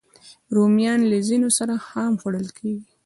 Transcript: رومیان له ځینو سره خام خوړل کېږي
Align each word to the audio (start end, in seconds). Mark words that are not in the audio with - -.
رومیان 0.55 0.99
له 1.11 1.17
ځینو 1.27 1.49
سره 1.57 1.73
خام 1.87 2.13
خوړل 2.21 2.47
کېږي 2.57 2.87